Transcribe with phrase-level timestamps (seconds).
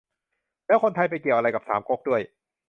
[0.67, 2.21] แล้วคนไทยไปเกี่ยวอะไรกับสามก๊กด้วย